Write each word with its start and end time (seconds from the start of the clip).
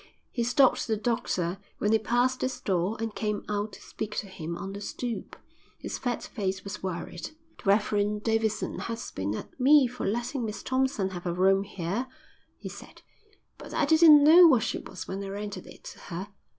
He 0.31 0.41
stopped 0.43 0.87
the 0.87 0.97
doctor 0.97 1.59
when 1.77 1.91
he 1.91 1.99
passed 1.99 2.39
the 2.39 2.49
store 2.49 2.97
and 2.99 3.13
came 3.13 3.45
out 3.47 3.73
to 3.73 3.81
speak 3.83 4.15
to 4.15 4.25
him 4.25 4.57
on 4.57 4.73
the 4.73 4.81
stoop. 4.81 5.35
His 5.77 5.99
fat 5.99 6.23
face 6.23 6.63
was 6.63 6.81
worried. 6.81 7.29
"The 7.63 7.65
Rev. 7.65 8.23
Davidson 8.23 8.79
has 8.79 9.11
been 9.11 9.35
at 9.35 9.59
me 9.59 9.85
for 9.85 10.07
letting 10.07 10.43
Miss 10.43 10.63
Thompson 10.63 11.11
have 11.11 11.27
a 11.27 11.33
room 11.35 11.61
here," 11.61 12.07
he 12.57 12.67
said, 12.67 13.03
"but 13.59 13.75
I 13.75 13.85
didn't 13.85 14.23
know 14.23 14.47
what 14.47 14.63
she 14.63 14.79
was 14.79 15.07
when 15.07 15.23
I 15.23 15.27
rented 15.27 15.67
it 15.67 15.83
to 15.83 15.99
her. 15.99 16.29